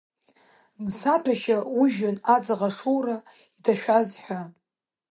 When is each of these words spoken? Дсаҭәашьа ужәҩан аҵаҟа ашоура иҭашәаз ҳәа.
Дсаҭәашьа 0.85 1.57
ужәҩан 1.79 2.17
аҵаҟа 2.35 2.69
ашоура 2.73 3.17
иҭашәаз 3.57 4.07
ҳәа. 4.23 4.41